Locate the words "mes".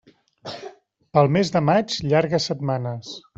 1.35-1.53